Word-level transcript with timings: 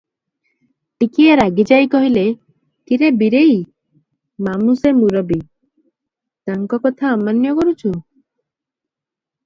ଟିକିଏ 1.03 1.35
ରାଗିଯାଇ 1.39 1.89
କହିଲେ, 1.95 2.23
"କି 2.87 2.99
ରେ 3.03 3.11
ବୀରେଇ! 3.19 3.53
ମାମୁ 4.49 4.77
ସେ, 4.83 4.97
ମୁରବି, 5.05 5.41
ତାଙ୍କ 6.51 6.83
କଥା 6.89 7.17
ଅମାନ୍ୟ 7.21 7.57
କରୁଛୁ? 7.61 7.97